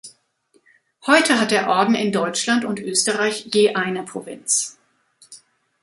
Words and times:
Heute 1.05 1.39
hat 1.39 1.51
der 1.51 1.69
Orden 1.69 1.93
in 1.93 2.11
Deutschland 2.11 2.65
und 2.65 2.79
Österreich 2.79 3.45
je 3.53 3.75
eine 3.75 4.01
Provinz. 4.01 4.79